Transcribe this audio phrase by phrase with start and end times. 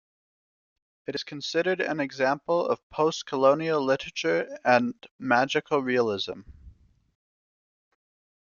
[1.05, 6.39] It is considered an example of postcolonial literature and magical realism.